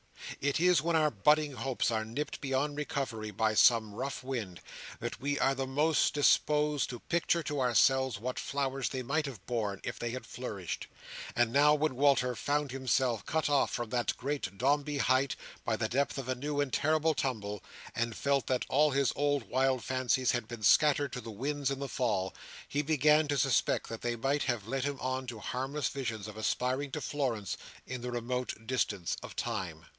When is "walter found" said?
11.95-12.71